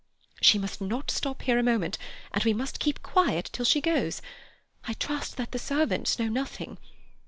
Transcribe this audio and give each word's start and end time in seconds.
"She 0.41 0.57
must 0.57 0.81
not 0.81 1.11
stop 1.11 1.43
here 1.43 1.59
a 1.59 1.61
moment, 1.61 1.99
and 2.33 2.43
we 2.43 2.53
must 2.55 2.79
keep 2.79 3.03
quiet 3.03 3.51
till 3.53 3.65
she 3.65 3.81
goes. 3.81 4.19
I 4.85 4.93
trust 4.93 5.37
that 5.37 5.51
the 5.51 5.59
servants 5.59 6.17
know 6.17 6.27
nothing. 6.27 6.79